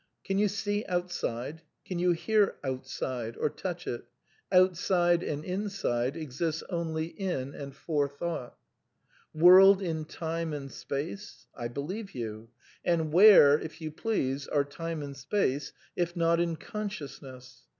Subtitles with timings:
[0.23, 1.61] Can you see "outside"?
[1.85, 4.03] Can you hear" outside" or touch it?
[4.51, 8.57] Outside (and inside) ex ists only in and for thought.
[9.31, 11.45] World in time and space?
[11.55, 12.49] I believe you;
[12.83, 17.67] and where, if you please, are time and space if not in consciousness